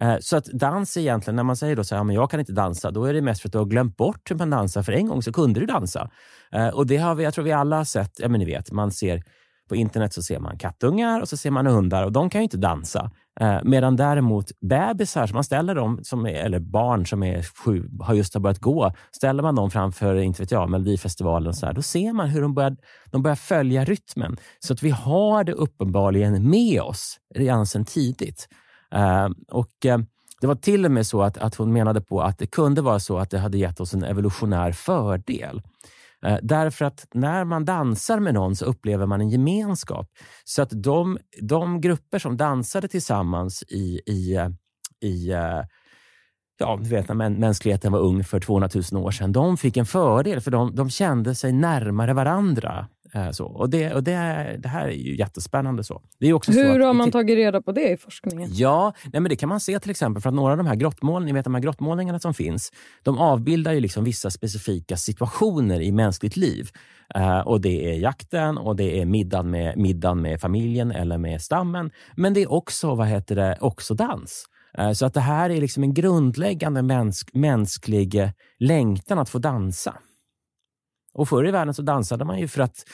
Eh, 0.00 0.16
så 0.20 0.36
att 0.36 0.44
dans 0.44 0.96
är 0.96 1.00
egentligen, 1.00 1.36
när 1.36 1.42
man 1.42 1.56
säger 1.56 1.76
då 1.76 1.84
så 1.84 1.96
här, 1.96 2.04
men 2.04 2.14
jag 2.14 2.30
kan 2.30 2.40
inte 2.40 2.52
dansa, 2.52 2.90
då 2.90 3.04
är 3.04 3.14
det 3.14 3.22
mest 3.22 3.40
för 3.42 3.48
att 3.48 3.52
du 3.52 3.58
har 3.58 3.64
glömt 3.64 3.96
bort 3.96 4.30
hur 4.30 4.36
man 4.36 4.50
dansar. 4.50 4.82
För 4.82 4.92
en 4.92 5.06
gång 5.06 5.22
så 5.22 5.32
kunde 5.32 5.60
du 5.60 5.66
dansa. 5.66 6.10
Eh, 6.52 6.68
och 6.68 6.86
det 6.86 6.96
har 6.96 7.14
vi, 7.14 7.24
jag 7.24 7.34
tror 7.34 7.44
vi 7.44 7.52
alla 7.52 7.76
har 7.76 7.84
sett, 7.84 8.12
ja 8.18 8.28
men 8.28 8.38
ni 8.38 8.46
vet, 8.46 8.72
man 8.72 8.92
ser 8.92 9.22
på 9.68 9.76
internet 9.76 10.12
så 10.12 10.22
ser 10.22 10.38
man 10.38 10.58
kattungar 10.58 11.20
och 11.20 11.28
så 11.28 11.36
ser 11.36 11.50
man 11.50 11.66
hundar 11.66 12.04
och 12.04 12.12
de 12.12 12.30
kan 12.30 12.40
ju 12.40 12.42
inte 12.42 12.56
dansa. 12.56 13.10
Eh, 13.40 13.58
medan 13.64 13.96
däremot 13.96 14.50
bebisar, 14.60 15.26
som 15.26 15.34
man 15.34 15.44
ställer 15.44 15.74
dem, 15.74 16.00
som 16.02 16.26
är, 16.26 16.34
eller 16.34 16.58
barn 16.58 17.06
som 17.06 17.22
är 17.22 17.42
sju, 17.42 17.88
har 18.00 18.14
just 18.14 18.34
har 18.34 18.40
börjat 18.40 18.58
gå, 18.58 18.92
ställer 19.16 19.42
man 19.42 19.54
dem 19.54 19.70
framför 19.70 20.14
inte 20.16 20.42
vet 20.42 20.50
jag, 20.50 20.70
Melodifestivalen, 20.70 21.48
och 21.48 21.54
så 21.54 21.66
här, 21.66 21.72
då 21.72 21.82
ser 21.82 22.12
man 22.12 22.28
hur 22.28 22.42
de 22.42 22.54
börjar, 22.54 22.76
de 23.10 23.22
börjar 23.22 23.36
följa 23.36 23.84
rytmen. 23.84 24.36
Så 24.58 24.72
att 24.72 24.82
vi 24.82 24.90
har 24.90 25.44
det 25.44 25.52
uppenbarligen 25.52 26.50
med 26.50 26.82
oss 26.82 27.18
redan 27.34 27.66
sedan 27.66 27.84
tidigt. 27.84 28.48
Eh, 28.94 29.28
och 29.50 29.86
eh, 29.86 29.98
Det 30.40 30.46
var 30.46 30.54
till 30.54 30.84
och 30.84 30.90
med 30.90 31.06
så 31.06 31.22
att, 31.22 31.38
att 31.38 31.54
hon 31.54 31.72
menade 31.72 32.00
på 32.00 32.20
att 32.22 32.38
det 32.38 32.46
kunde 32.46 32.82
vara 32.82 33.00
så 33.00 33.18
att 33.18 33.30
det 33.30 33.38
hade 33.38 33.58
gett 33.58 33.80
oss 33.80 33.94
en 33.94 34.04
evolutionär 34.04 34.72
fördel. 34.72 35.62
Eh, 36.26 36.38
därför 36.42 36.84
att 36.84 37.06
när 37.14 37.44
man 37.44 37.64
dansar 37.64 38.20
med 38.20 38.34
någon 38.34 38.56
så 38.56 38.64
upplever 38.64 39.06
man 39.06 39.20
en 39.20 39.28
gemenskap. 39.28 40.06
Så 40.44 40.62
att 40.62 40.70
de, 40.82 41.18
de 41.42 41.80
grupper 41.80 42.18
som 42.18 42.36
dansade 42.36 42.88
tillsammans 42.88 43.62
i, 43.68 44.00
i, 44.06 44.34
eh, 44.36 44.48
i 45.00 45.30
eh, 45.30 45.62
ja, 46.58 46.78
du 46.82 46.88
vet 46.90 47.08
när 47.08 47.28
mänskligheten 47.30 47.92
var 47.92 48.00
ung 48.00 48.24
för 48.24 48.40
200 48.40 48.68
000 48.92 49.04
år 49.04 49.10
sedan, 49.10 49.32
de 49.32 49.56
fick 49.56 49.76
en 49.76 49.86
fördel 49.86 50.40
för 50.40 50.50
de, 50.50 50.74
de 50.74 50.90
kände 50.90 51.34
sig 51.34 51.52
närmare 51.52 52.12
varandra. 52.12 52.88
Eh, 53.14 53.30
så. 53.30 53.46
Och, 53.46 53.70
det, 53.70 53.94
och 53.94 54.04
det, 54.04 54.12
det 54.58 54.68
här 54.68 54.86
är 54.86 54.92
ju 54.92 55.16
jättespännande. 55.16 55.84
Så. 55.84 56.02
Det 56.18 56.28
är 56.28 56.32
också 56.32 56.52
Hur 56.52 56.80
så 56.80 56.86
har 56.86 56.94
man 56.94 57.10
tagit 57.10 57.36
reda 57.36 57.62
på 57.62 57.72
det 57.72 57.92
i 57.92 57.96
forskningen? 57.96 58.50
Ja, 58.52 58.92
nej 59.12 59.20
men 59.20 59.30
det 59.30 59.36
kan 59.36 59.48
man 59.48 59.60
se 59.60 59.80
till 59.80 59.90
exempel 59.90 60.22
för 60.22 60.28
att 60.28 60.34
några 60.34 60.52
av 60.52 60.56
de 60.56 60.66
här 60.66 60.74
grottmålningarna, 60.74 61.38
vet, 61.38 61.44
de 61.44 61.54
här 61.54 61.62
grottmålningarna 61.62 62.18
som 62.18 62.34
finns, 62.34 62.72
de 63.02 63.18
avbildar 63.18 63.72
ju 63.72 63.80
liksom 63.80 64.04
vissa 64.04 64.30
specifika 64.30 64.96
situationer 64.96 65.80
i 65.80 65.92
mänskligt 65.92 66.36
liv. 66.36 66.70
Uh, 67.16 67.38
och 67.38 67.60
Det 67.60 67.90
är 67.90 67.98
jakten 67.98 68.58
och 68.58 68.76
det 68.76 69.00
är 69.00 69.04
middagen 69.04 69.50
med, 69.50 69.78
middagen 69.78 70.22
med 70.22 70.40
familjen 70.40 70.90
eller 70.90 71.18
med 71.18 71.42
stammen. 71.42 71.90
Men 72.16 72.34
det 72.34 72.42
är 72.42 72.52
också, 72.52 72.94
vad 72.94 73.06
heter 73.06 73.36
det, 73.36 73.58
också 73.60 73.94
dans. 73.94 74.44
Uh, 74.78 74.92
så 74.92 75.06
att 75.06 75.14
det 75.14 75.20
här 75.20 75.50
är 75.50 75.60
liksom 75.60 75.82
en 75.82 75.94
grundläggande 75.94 76.82
mänsk, 76.82 77.34
mänsklig 77.34 78.32
längtan 78.58 79.18
att 79.18 79.28
få 79.28 79.38
dansa. 79.38 79.94
Och 81.18 81.28
Förr 81.28 81.48
i 81.48 81.50
världen 81.50 81.74
så 81.74 81.82
dansade 81.82 82.24
man 82.24 82.38
ju 82.38 82.48
för 82.48 82.62
att 82.62 82.84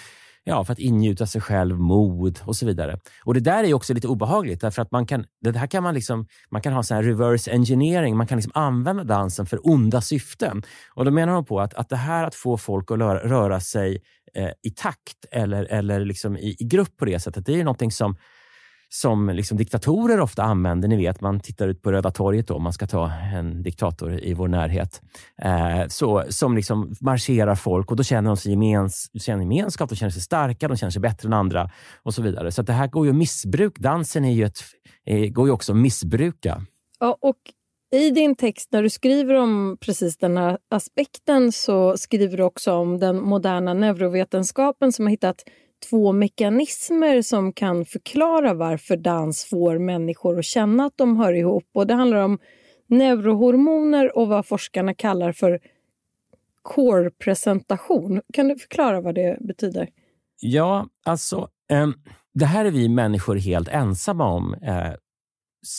ja, 0.45 0.65
för 0.65 0.73
att 0.73 0.79
ingjuta 0.79 1.27
sig 1.27 1.41
själv 1.41 1.79
mod 1.79 2.41
och 2.45 2.57
så 2.57 2.67
vidare. 2.67 2.99
Och 3.25 3.35
Det 3.35 3.41
där 3.41 3.65
är 3.65 3.75
också 3.75 3.95
lite 3.95 4.09
obehagligt, 4.09 4.61
därför 4.61 4.83
att 4.83 4.91
man 4.91 5.07
kan, 5.07 5.25
det 5.41 5.57
här 5.59 5.67
kan 5.67 5.83
man, 5.83 5.95
liksom, 5.95 6.27
man 6.51 6.63
kan 6.63 6.73
ha 6.73 6.83
så 6.83 6.95
reverse 6.95 7.51
engineering. 7.51 8.17
Man 8.17 8.27
kan 8.27 8.39
liksom 8.39 8.53
använda 8.55 9.05
dansen 9.05 9.47
för 9.47 9.69
onda 9.69 10.01
syften. 10.01 10.63
Och 10.95 11.05
Då 11.05 11.11
menar 11.11 11.33
de 11.33 11.45
på 11.45 11.61
att, 11.61 11.75
att 11.75 11.89
det 11.89 11.97
här 11.97 12.25
att 12.25 12.35
få 12.35 12.57
folk 12.57 12.91
att 12.91 12.99
röra, 12.99 13.29
röra 13.29 13.61
sig 13.61 14.03
eh, 14.35 14.51
i 14.63 14.71
takt 14.71 15.25
eller, 15.31 15.65
eller 15.65 16.05
liksom 16.05 16.37
i, 16.37 16.57
i 16.59 16.65
grupp 16.65 16.97
på 16.97 17.05
det 17.05 17.21
sättet, 17.21 17.47
det 17.47 17.61
är 17.61 17.65
någonting 17.65 17.91
som 17.91 18.17
som 18.95 19.29
liksom 19.29 19.57
diktatorer 19.57 20.21
ofta 20.21 20.43
använder. 20.43 20.89
Ni 20.89 20.97
vet, 20.97 21.21
man 21.21 21.41
tittar 21.41 21.69
ut 21.69 21.83
på 21.83 21.93
Röda 21.93 22.11
torget 22.11 22.47
då, 22.47 22.55
om 22.55 22.63
man 22.63 22.73
ska 22.73 22.87
ta 22.87 23.11
en 23.11 23.63
diktator 23.63 24.21
i 24.25 24.35
vår 24.35 24.49
närhet. 24.49 25.03
Eh, 25.43 25.89
så, 25.89 26.25
som 26.29 26.57
liksom 26.57 26.95
marscherar 27.01 27.55
folk 27.55 27.91
och 27.91 27.97
då 27.97 28.03
känner 28.03 28.31
de 28.31 28.37
sig 28.37 28.53
gemens, 28.53 29.11
känner 29.21 29.43
gemenskap, 29.43 29.89
de 29.91 29.97
känner 29.97 30.11
sig 30.11 30.23
starka, 30.23 30.69
de 30.69 30.77
känner 30.77 30.91
sig 30.91 31.03
bättre 31.03 31.27
än 31.27 31.33
andra 31.33 31.71
och 32.03 32.15
så 32.15 32.23
vidare. 32.23 32.53
Så 32.53 32.63
det 32.63 32.73
här 32.73 32.87
går 32.87 33.07
ju 33.07 33.11
att 33.11 33.17
missbruka. 33.17 33.83
Dansen 33.83 34.25
är 34.25 34.33
ju 34.33 34.45
ett, 34.45 34.59
eh, 35.07 35.29
går 35.29 35.47
ju 35.47 35.53
också 35.53 35.73
att 35.73 35.79
missbruka. 35.79 36.63
Ja, 37.01 37.19
och 37.21 37.39
i 37.95 38.11
din 38.11 38.35
text 38.35 38.69
när 38.73 38.83
du 38.83 38.91
skriver 38.91 39.35
om 39.35 39.77
precis 39.81 40.17
den 40.17 40.37
här 40.37 40.59
aspekten 40.71 41.53
så 41.53 41.97
skriver 41.97 42.37
du 42.37 42.43
också 42.43 42.73
om 42.73 42.99
den 42.99 43.23
moderna 43.23 43.75
neurovetenskapen 43.75 44.93
som 44.93 45.05
har 45.05 45.11
hittat 45.11 45.43
två 45.89 46.13
mekanismer 46.13 47.23
som 47.23 47.53
kan 47.53 47.85
förklara 47.85 48.55
varför 48.55 48.97
dans 48.97 49.45
får 49.45 49.79
människor 49.79 50.39
att 50.39 50.45
känna 50.45 50.87
att 50.87 50.97
de 50.97 51.17
hör 51.17 51.33
ihop. 51.33 51.65
Och 51.75 51.87
Det 51.87 51.95
handlar 51.95 52.19
om 52.19 52.39
neurohormoner 52.87 54.19
och 54.19 54.29
vad 54.29 54.47
forskarna 54.47 54.95
kallar 54.95 55.33
för 55.33 55.61
core-presentation. 56.63 58.21
Kan 58.33 58.49
du 58.49 58.59
förklara 58.59 59.01
vad 59.01 59.15
det 59.15 59.39
betyder? 59.41 59.89
Ja, 60.41 60.87
alltså 61.05 61.49
eh, 61.71 61.89
det 62.35 62.47
här 62.47 62.65
är 62.65 62.71
vi 62.71 62.89
människor 62.89 63.37
helt 63.37 63.69
ensamma 63.69 64.27
om, 64.27 64.55
eh, 64.55 64.93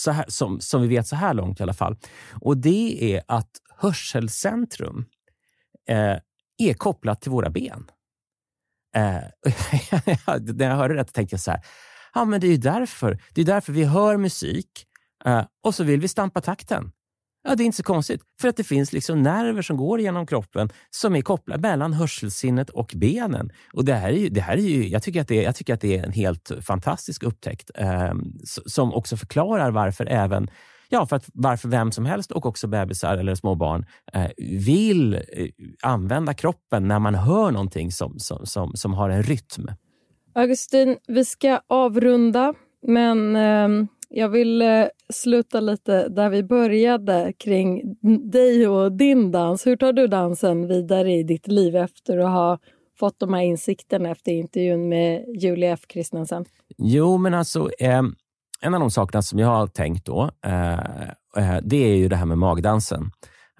här, 0.07 0.25
som, 0.27 0.59
som 0.59 0.81
vi 0.81 0.87
vet 0.87 1.07
så 1.07 1.15
här 1.15 1.33
långt 1.33 1.59
i 1.59 1.63
alla 1.63 1.73
fall. 1.73 1.97
Och 2.41 2.57
Det 2.57 3.13
är 3.13 3.23
att 3.27 3.49
hörselcentrum 3.77 5.05
eh, 5.89 6.17
är 6.57 6.73
kopplat 6.73 7.21
till 7.21 7.31
våra 7.31 7.49
ben. 7.49 7.85
Eh, 8.95 9.01
när 10.55 10.69
jag 10.69 10.75
hörde 10.75 10.95
det 10.95 11.03
tänkte 11.03 11.33
jag 11.33 11.41
så 11.41 11.51
här, 11.51 11.61
ja 12.13 12.25
men 12.25 12.41
det 12.41 12.47
är 12.47 12.51
ju 12.51 12.57
därför. 12.57 13.19
Det 13.33 13.41
är 13.41 13.45
därför 13.45 13.73
vi 13.73 13.83
hör 13.83 14.17
musik 14.17 14.69
eh, 15.25 15.45
och 15.63 15.75
så 15.75 15.83
vill 15.83 16.01
vi 16.01 16.07
stampa 16.07 16.41
takten. 16.41 16.91
Ja, 17.47 17.55
det 17.55 17.63
är 17.63 17.65
inte 17.65 17.77
så 17.77 17.83
konstigt, 17.83 18.21
för 18.41 18.47
att 18.47 18.57
det 18.57 18.63
finns 18.63 18.93
liksom 18.93 19.23
nerver 19.23 19.61
som 19.61 19.77
går 19.77 20.01
genom 20.01 20.27
kroppen 20.27 20.69
som 20.89 21.15
är 21.15 21.21
kopplade 21.21 21.61
mellan 21.61 21.93
hörselsinnet 21.93 22.69
och 22.69 22.93
benen. 22.95 23.51
Och 23.73 23.85
det 23.85 23.93
här 23.93 24.09
är 24.09 24.17
ju, 24.17 24.29
det 24.29 24.41
här 24.41 24.57
är 24.57 24.61
ju, 24.61 24.87
jag, 24.87 25.03
tycker 25.03 25.21
att 25.21 25.27
det 25.27 25.39
är, 25.39 25.43
jag 25.43 25.55
tycker 25.55 25.73
att 25.73 25.81
det 25.81 25.97
är 25.97 26.03
en 26.03 26.11
helt 26.11 26.51
fantastisk 26.61 27.23
upptäckt 27.23 27.71
eh, 27.75 28.13
som 28.45 28.93
också 28.93 29.17
förklarar 29.17 29.71
varför 29.71 30.05
även 30.05 30.49
Ja, 30.89 31.05
för 31.05 31.15
att 31.15 31.29
varför 31.33 31.69
vem 31.69 31.91
som 31.91 32.05
helst 32.05 32.31
och 32.31 32.45
också 32.45 32.67
bebisar 32.67 33.17
eller 33.17 33.35
små 33.35 33.55
barn 33.55 33.85
eh, 34.13 34.27
vill 34.37 35.13
eh, 35.13 35.21
använda 35.81 36.33
kroppen 36.33 36.87
när 36.87 36.99
man 36.99 37.15
hör 37.15 37.51
någonting 37.51 37.91
som, 37.91 38.19
som, 38.19 38.45
som, 38.45 38.71
som 38.75 38.93
har 38.93 39.09
en 39.09 39.23
rytm. 39.23 39.67
Augustin, 40.33 40.97
vi 41.07 41.25
ska 41.25 41.59
avrunda, 41.67 42.53
men 42.87 43.35
eh, 43.35 43.87
jag 44.09 44.29
vill 44.29 44.61
eh, 44.61 44.85
sluta 45.13 45.59
lite 45.59 46.07
där 46.07 46.29
vi 46.29 46.43
började 46.43 47.33
kring 47.39 47.95
dig 48.31 48.67
och 48.67 48.91
din 48.91 49.31
dans. 49.31 49.67
Hur 49.67 49.75
tar 49.75 49.93
du 49.93 50.07
dansen 50.07 50.67
vidare 50.67 51.13
i 51.13 51.23
ditt 51.23 51.47
liv 51.47 51.75
efter 51.75 52.17
att 52.17 52.31
ha 52.31 52.59
fått 52.99 53.19
de 53.19 53.33
här 53.33 53.41
insikterna 53.41 54.09
efter 54.09 54.31
intervjun 54.31 54.89
med 54.89 55.25
Julia 55.41 55.73
F. 55.73 55.79
Christensen? 55.93 56.45
Jo, 56.77 57.17
men 57.17 57.33
alltså 57.33 57.69
eh, 57.79 58.01
en 58.61 58.73
av 58.73 58.79
de 58.79 58.91
sakerna 58.91 59.21
som 59.21 59.39
jag 59.39 59.47
har 59.47 59.67
tänkt 59.67 60.05
då, 60.05 60.31
eh, 60.45 61.03
eh, 61.37 61.57
det 61.63 61.77
är 61.77 61.95
ju 61.95 62.09
det 62.09 62.15
här 62.15 62.25
med 62.25 62.37
magdansen. 62.37 63.11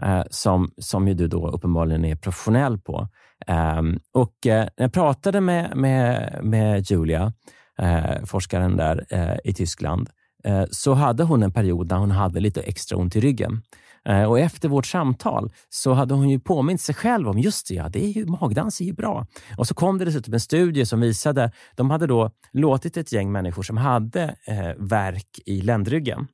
Eh, 0.02 0.24
som, 0.30 0.72
som 0.78 1.08
ju 1.08 1.14
du 1.14 1.28
då 1.28 1.48
uppenbarligen 1.48 2.06
är 2.06 2.16
professionell 2.16 2.80
på. 2.80 3.08
Ehm, 3.48 3.94
eh, 3.94 3.98
och 4.14 4.36
när 4.46 4.70
jag 4.76 4.94
pratade 4.94 5.42
med, 5.42 5.78
med, 5.78 6.40
med 6.44 6.92
Julia, 6.92 7.34
eh, 7.80 8.26
forskaren 8.26 8.78
där 8.78 9.06
eh, 9.10 9.38
i 9.44 9.54
Tyskland, 9.54 10.10
Eh, 10.46 10.66
så 10.72 10.94
hade 10.94 11.24
hon 11.24 11.44
en 11.44 11.52
period 11.52 11.88
där 11.88 11.96
hon 11.96 12.12
hade 12.12 12.40
lite 12.40 12.62
extra 12.62 12.98
ont 12.98 13.16
i 13.16 13.20
ryggen. 13.20 13.62
Eh, 14.06 14.24
och 14.24 14.40
efter 14.40 14.70
vårt 14.70 14.86
samtal 14.86 15.52
så 15.70 15.94
hade 15.94 16.14
hon 16.14 16.30
ju 16.30 16.40
påmint 16.40 16.82
sig 16.82 16.96
själv 16.96 17.30
om 17.30 17.40
just 17.40 17.68
det, 17.68 17.74
ja, 17.74 17.90
det 17.90 18.06
är 18.06 18.10
ju, 18.10 18.26
magdans 18.26 18.82
är 18.82 18.86
ju 18.86 18.94
bra. 18.94 19.28
Och 19.58 19.68
så 19.68 19.74
kom 19.74 19.98
det 19.98 20.06
dessutom 20.06 20.34
en 20.34 20.40
studie 20.40 20.86
som 20.86 21.00
visade, 21.00 21.52
de 21.76 21.90
hade 21.90 22.08
då 22.08 22.32
låtit 22.52 22.98
ett 22.98 23.12
gäng 23.12 23.32
människor 23.32 23.64
som 23.64 23.78
hade 23.78 24.36
eh, 24.48 24.72
verk 24.78 25.40
i 25.46 25.62
ländryggen 25.62 26.28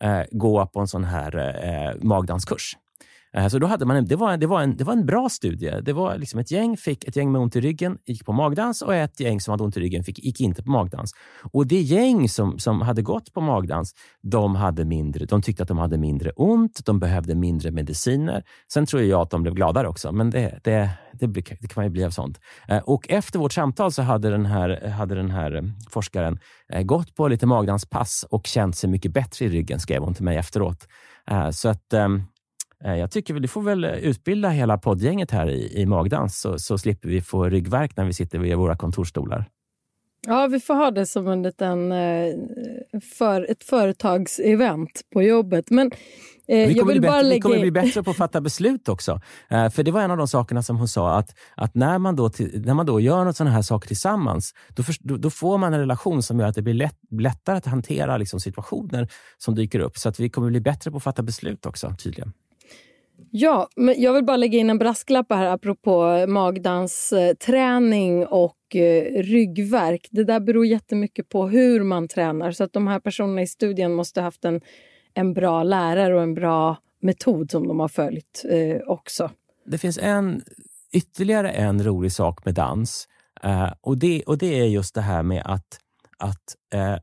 eh, 0.00 0.22
gå 0.30 0.66
på 0.66 0.80
en 0.80 0.88
sån 0.88 1.04
här 1.04 1.36
eh, 1.64 2.04
magdanskurs. 2.04 2.76
Eh, 3.36 3.48
så 3.48 3.58
då 3.58 3.66
hade 3.66 3.84
man, 3.84 4.04
det, 4.04 4.16
var, 4.16 4.36
det, 4.36 4.46
var 4.46 4.62
en, 4.62 4.76
det 4.76 4.84
var 4.84 4.92
en 4.92 5.06
bra 5.06 5.28
studie. 5.28 5.80
Det 5.82 5.92
var 5.92 6.18
liksom 6.18 6.40
ett 6.40 6.50
gäng 6.50 6.76
fick 6.76 7.04
ett 7.04 7.16
gäng 7.16 7.32
med 7.32 7.40
ont 7.40 7.56
i 7.56 7.60
ryggen 7.60 7.98
gick 8.06 8.24
på 8.24 8.32
magdans 8.32 8.82
och 8.82 8.94
ett 8.94 9.20
gäng 9.20 9.40
som 9.40 9.52
hade 9.52 9.64
ont 9.64 9.76
i 9.76 9.80
ryggen 9.80 10.04
fick, 10.04 10.18
gick 10.18 10.40
inte 10.40 10.62
på 10.62 10.70
magdans. 10.70 11.12
Och 11.52 11.66
Det 11.66 11.80
gäng 11.80 12.28
som, 12.28 12.58
som 12.58 12.80
hade 12.80 13.02
gått 13.02 13.32
på 13.32 13.40
magdans, 13.40 13.94
de, 14.22 14.56
hade 14.56 14.84
mindre, 14.84 15.24
de 15.24 15.42
tyckte 15.42 15.62
att 15.62 15.68
de 15.68 15.78
hade 15.78 15.98
mindre 15.98 16.30
ont, 16.30 16.80
de 16.84 16.98
behövde 16.98 17.34
mindre 17.34 17.70
mediciner. 17.70 18.42
Sen 18.72 18.86
tror 18.86 19.02
jag 19.02 19.20
att 19.20 19.30
de 19.30 19.42
blev 19.42 19.54
gladare 19.54 19.88
också, 19.88 20.12
men 20.12 20.30
det, 20.30 20.60
det, 20.64 20.90
det, 21.12 21.26
det 21.26 21.42
kan 21.42 21.58
man 21.76 21.84
ju 21.84 21.90
bli 21.90 22.04
av 22.04 22.10
sånt. 22.10 22.40
Eh, 22.68 22.78
och 22.78 23.10
Efter 23.10 23.38
vårt 23.38 23.52
samtal 23.52 23.92
så 23.92 24.02
hade 24.02 24.30
den 24.30 24.46
här, 24.46 24.88
hade 24.88 25.14
den 25.14 25.30
här 25.30 25.56
eh, 25.56 25.62
forskaren 25.90 26.38
gått 26.84 27.14
på 27.14 27.28
lite 27.28 27.46
magdanspass 27.46 28.26
och 28.30 28.46
känt 28.46 28.76
sig 28.76 28.90
mycket 28.90 29.12
bättre 29.12 29.44
i 29.44 29.48
ryggen, 29.48 29.80
skrev 29.80 30.02
hon 30.02 30.14
till 30.14 30.24
mig 30.24 30.36
efteråt. 30.36 30.86
Så 31.52 31.68
att 31.68 31.92
ehm, 31.92 32.22
jag 32.84 33.10
tycker 33.10 33.34
du 33.34 33.48
får 33.48 33.62
väl 33.62 33.84
utbilda 33.84 34.48
hela 34.48 34.78
poddgänget 34.78 35.30
här 35.30 35.50
i, 35.50 35.80
i 35.80 35.86
magdans 35.86 36.40
så, 36.40 36.58
så 36.58 36.78
slipper 36.78 37.08
vi 37.08 37.20
få 37.20 37.48
ryggvärk 37.48 37.96
när 37.96 38.04
vi 38.04 38.12
sitter 38.12 38.38
vid 38.38 38.56
våra 38.56 38.76
kontorstolar. 38.76 39.46
Ja, 40.26 40.46
vi 40.46 40.60
får 40.60 40.74
ha 40.74 40.90
det 40.90 41.06
som 41.06 41.28
en 41.28 41.42
liten, 41.42 41.92
eh, 41.92 42.34
för, 43.18 43.50
ett 43.50 43.64
företagsevent 43.64 45.00
på 45.12 45.22
jobbet. 45.22 45.70
Men 45.70 45.90
eh, 46.48 46.68
vi, 46.68 46.74
kommer 46.74 47.00
bättre, 47.00 47.22
lägga... 47.22 47.34
vi 47.34 47.40
kommer 47.40 47.60
bli 47.60 47.70
bättre 47.70 48.02
på 48.02 48.10
att 48.10 48.16
fatta 48.16 48.40
beslut 48.40 48.88
också. 48.88 49.20
Eh, 49.50 49.70
för 49.70 49.82
Det 49.82 49.90
var 49.90 50.02
en 50.02 50.10
av 50.10 50.16
de 50.16 50.28
sakerna 50.28 50.62
som 50.62 50.76
hon 50.76 50.88
sa, 50.88 51.18
att, 51.18 51.34
att 51.56 51.74
när, 51.74 51.98
man 51.98 52.16
då, 52.16 52.30
när 52.54 52.74
man 52.74 52.86
då 52.86 53.00
gör 53.00 53.32
sådana 53.32 53.54
här 53.54 53.62
saker 53.62 53.88
tillsammans, 53.88 54.54
då, 54.68 54.82
för, 54.82 54.94
då, 55.00 55.16
då, 55.16 55.30
får 55.30 55.58
man 55.58 55.74
en 55.74 55.80
relation 55.80 56.22
som 56.22 56.40
gör 56.40 56.46
att 56.46 56.54
det 56.54 56.62
blir 56.62 56.74
lätt, 56.74 56.98
lättare 57.10 57.56
att 57.56 57.66
hantera 57.66 58.16
liksom, 58.16 58.40
situationer 58.40 59.08
som 59.38 59.54
dyker 59.54 59.80
upp. 59.80 59.98
Så 59.98 60.08
att 60.08 60.20
vi 60.20 60.30
kommer 60.30 60.50
bli 60.50 60.60
bättre 60.60 60.90
på 60.90 60.96
att 60.96 61.02
fatta 61.02 61.22
beslut 61.22 61.66
också, 61.66 61.94
tydligen. 61.98 62.32
Ja, 63.30 63.68
men 63.76 63.94
jag 63.98 64.12
vill 64.12 64.24
bara 64.24 64.36
lägga 64.36 64.58
in 64.58 64.70
en 64.70 64.78
brasklapp 64.78 65.32
här 65.32 65.46
apropå 65.46 66.24
magdansträning 66.28 68.26
och 68.26 68.76
eh, 68.76 69.22
ryggverk. 69.22 70.08
Det 70.10 70.24
där 70.24 70.40
beror 70.40 70.66
jättemycket 70.66 71.28
på 71.28 71.48
hur 71.48 71.82
man 71.82 72.08
tränar. 72.08 72.52
Så 72.52 72.64
att 72.64 72.72
de 72.72 72.86
här 72.86 73.00
personerna 73.00 73.42
i 73.42 73.46
studien 73.46 73.92
måste 73.92 74.20
ha 74.20 74.24
haft 74.24 74.44
en, 74.44 74.60
en 75.14 75.34
bra 75.34 75.62
lärare 75.62 76.14
och 76.14 76.22
en 76.22 76.34
bra 76.34 76.76
metod 77.02 77.50
som 77.50 77.68
de 77.68 77.80
har 77.80 77.88
följt 77.88 78.44
eh, 78.50 78.76
också. 78.86 79.30
Det 79.66 79.78
finns 79.78 79.98
en, 79.98 80.42
ytterligare 80.92 81.50
en 81.50 81.84
rolig 81.84 82.12
sak 82.12 82.44
med 82.44 82.54
dans. 82.54 83.08
Eh, 83.42 83.72
och, 83.80 83.98
det, 83.98 84.22
och 84.22 84.38
det 84.38 84.60
är 84.60 84.64
just 84.64 84.94
det 84.94 85.00
här 85.00 85.22
med 85.22 85.42
att, 85.44 85.78
att 86.18 86.56
eh, 86.74 86.96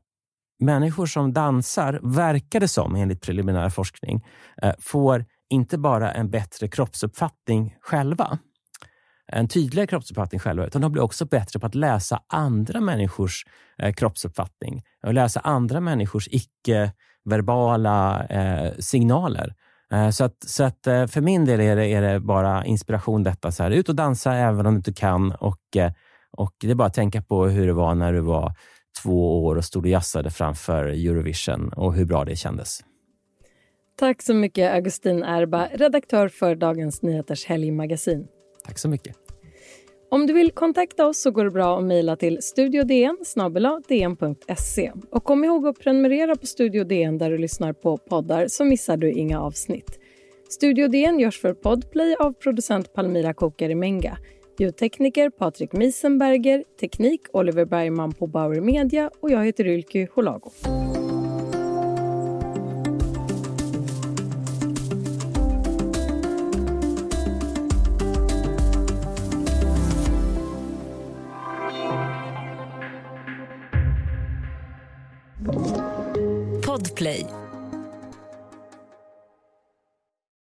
människor 0.60 1.06
som 1.06 1.32
dansar, 1.32 2.00
verkar 2.02 2.60
det 2.60 2.68
som 2.68 2.94
enligt 2.94 3.22
preliminär 3.22 3.70
forskning, 3.70 4.26
eh, 4.62 4.74
får 4.78 5.24
inte 5.50 5.78
bara 5.78 6.12
en 6.12 6.30
bättre 6.30 6.68
kroppsuppfattning 6.68 7.76
själva, 7.80 8.38
en 9.32 9.48
tydligare 9.48 9.86
kroppsuppfattning 9.86 10.38
själva, 10.38 10.66
utan 10.66 10.82
de 10.82 10.92
blir 10.92 11.02
också 11.02 11.24
bättre 11.24 11.60
på 11.60 11.66
att 11.66 11.74
läsa 11.74 12.22
andra 12.26 12.80
människors 12.80 13.46
eh, 13.78 13.92
kroppsuppfattning 13.92 14.82
och 15.06 15.14
läsa 15.14 15.40
andra 15.40 15.80
människors 15.80 16.28
icke-verbala 16.30 18.26
eh, 18.26 18.72
signaler. 18.78 19.54
Eh, 19.92 20.10
så 20.10 20.24
att, 20.24 20.36
så 20.46 20.64
att 20.64 20.80
för 20.84 21.20
min 21.20 21.44
del 21.44 21.60
är 21.60 21.76
det, 21.76 21.86
är 21.86 22.02
det 22.02 22.20
bara 22.20 22.64
inspiration 22.64 23.22
detta. 23.22 23.52
Så 23.52 23.62
här, 23.62 23.70
ut 23.70 23.88
och 23.88 23.94
dansa 23.94 24.34
även 24.34 24.66
om 24.66 24.74
du 24.74 24.78
inte 24.78 24.92
kan 24.92 25.32
och, 25.32 25.76
och 26.32 26.54
det 26.60 26.70
är 26.70 26.74
bara 26.74 26.88
att 26.88 26.94
tänka 26.94 27.22
på 27.22 27.46
hur 27.46 27.66
det 27.66 27.72
var 27.72 27.94
när 27.94 28.12
du 28.12 28.20
var 28.20 28.54
två 29.02 29.44
år 29.44 29.56
och 29.56 29.64
stod 29.64 29.82
och 29.82 29.90
jassade 29.90 30.30
framför 30.30 30.84
Eurovision 30.84 31.72
och 31.72 31.94
hur 31.94 32.04
bra 32.04 32.24
det 32.24 32.36
kändes. 32.36 32.80
Tack 34.00 34.22
så 34.22 34.34
mycket 34.34 34.74
Augustin 34.74 35.22
Erba, 35.22 35.68
redaktör 35.72 36.28
för 36.28 36.54
Dagens 36.54 37.02
Nyheters 37.02 37.44
helgmagasin. 37.44 38.28
Tack 38.64 38.78
så 38.78 38.88
mycket. 38.88 39.16
Om 40.10 40.26
du 40.26 40.32
vill 40.32 40.52
kontakta 40.52 41.06
oss 41.06 41.22
så 41.22 41.30
går 41.30 41.44
det 41.44 41.50
bra 41.50 41.78
att 41.78 41.84
mejla 41.84 42.16
till 42.16 42.42
studiodn 42.42 43.16
dn.se. 43.88 44.92
Och 45.10 45.24
kom 45.24 45.44
ihåg 45.44 45.66
att 45.66 45.78
prenumerera 45.78 46.36
på 46.36 46.46
Studio 46.46 46.84
DN 46.84 47.18
där 47.18 47.30
du 47.30 47.38
lyssnar 47.38 47.72
på 47.72 47.96
poddar 47.96 48.48
så 48.48 48.64
missar 48.64 48.96
du 48.96 49.12
inga 49.12 49.40
avsnitt. 49.40 49.98
Studio 50.48 50.88
DN 50.88 51.20
görs 51.20 51.40
för 51.40 51.54
Podplay 51.54 52.14
av 52.14 52.32
producent 52.32 52.92
Palmira 52.92 53.34
Kokarimenga. 53.34 54.18
Ljudtekniker 54.58 55.30
Patrik 55.30 55.72
Miesenberger, 55.72 56.64
teknik 56.80 57.20
Oliver 57.32 57.64
Bergman 57.64 58.12
på 58.12 58.26
Bauer 58.26 58.60
Media 58.60 59.10
och 59.20 59.30
jag 59.30 59.44
heter 59.44 59.66
Ylke 59.66 60.08
Holago. 60.14 60.50